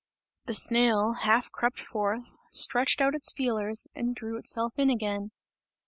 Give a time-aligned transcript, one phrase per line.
[0.45, 5.29] The snail half crept forth, stretched out its feelers and drew itself in again.